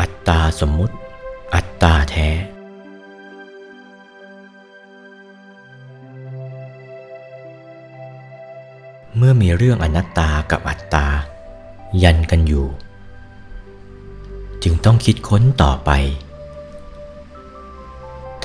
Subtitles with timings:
[0.00, 0.94] อัตตาสมมุติ
[1.54, 2.28] อัตตาแท้
[9.16, 11.06] เมื่อมีเรื่องอนัตตากับอัตตา
[12.02, 12.66] ยันกันอยู่
[14.62, 15.90] จึงต้องคิดค้นต่อไป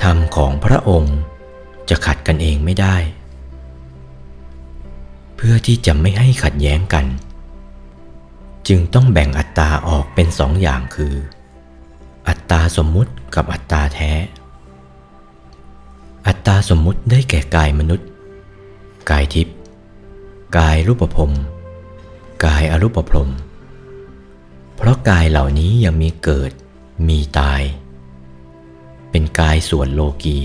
[0.02, 1.18] ธรรมของพระองค์
[1.88, 2.96] จะขัดกันเองไม่ได้
[5.36, 7.06] เพื่อที่จะไม่ให้ขัดแย้งกัน
[8.68, 11.14] จึงต้องแบ่งอัตตาออกเป็นสองอย่างคือ
[12.28, 14.12] อัตตาสมมุติกับอัตตาแท้
[16.26, 18.08] อัตตาสมมุติได้แก่กายมนุษย์
[19.10, 19.56] กายทิพย์
[20.58, 21.30] กายรูปภพ
[22.44, 23.28] กายอรูปภพ
[24.76, 26.50] เพราะกายเหล่านี้ยังมีเกิด
[27.08, 27.62] มีตาย
[29.10, 30.38] เป็นกายส่วนโลกี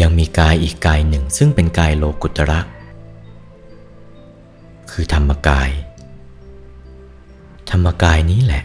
[0.00, 2.60] ยังมีกายอีกกายหนึ่งซึ่งเป็นกายโลกุตระ
[4.90, 5.70] คือธรรมกาย
[7.70, 8.64] ธรรมกายนี้แหละ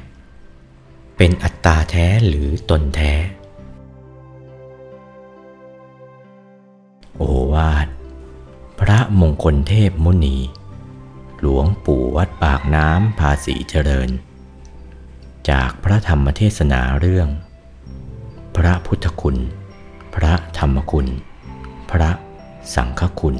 [1.17, 3.13] เป็นอัตตาแท้หรือตนแท้
[7.17, 7.87] โอวาท
[8.79, 10.37] พระมงคลเทพมุนี
[11.39, 14.09] หลวงปู่วัดปากน้ำภาษีเจริญ
[15.49, 17.29] จากพระธรรมเทศนาเรื่อง
[18.55, 19.37] พระพุทธคุณ
[20.15, 21.07] พระธรรมคุณ
[21.91, 22.11] พระ
[22.75, 23.35] สังฆคุณ